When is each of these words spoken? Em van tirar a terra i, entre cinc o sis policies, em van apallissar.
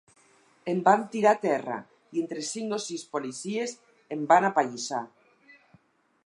Em 0.71 0.79
van 0.85 1.01
tirar 1.15 1.33
a 1.35 1.39
terra 1.43 1.75
i, 1.81 2.21
entre 2.23 2.45
cinc 2.47 2.73
o 2.79 2.79
sis 2.87 3.05
policies, 3.17 3.77
em 4.17 4.25
van 4.33 4.49
apallissar. 4.51 5.05